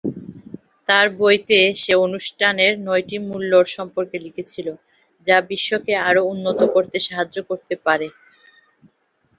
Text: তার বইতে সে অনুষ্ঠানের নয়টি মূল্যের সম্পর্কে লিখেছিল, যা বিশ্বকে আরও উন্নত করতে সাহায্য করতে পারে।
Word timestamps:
তার 0.89 1.07
বইতে 1.17 1.59
সে 1.75 1.93
অনুষ্ঠানের 2.05 2.73
নয়টি 2.85 3.17
মূল্যের 3.27 3.67
সম্পর্কে 3.75 4.17
লিখেছিল, 4.25 4.67
যা 5.25 5.37
বিশ্বকে 5.49 5.93
আরও 6.07 6.21
উন্নত 6.33 6.59
করতে 6.75 6.97
সাহায্য 7.07 7.37
করতে 7.49 7.75
পারে। 7.85 8.07